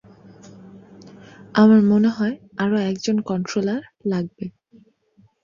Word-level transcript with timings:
আমার 1.55 1.81
মনে 1.81 2.09
হয়, 2.09 2.33
আরো 2.57 2.77
একজন 2.81 3.17
কন্ট্রোলার 3.21 3.81
লাগবে। 4.05 4.45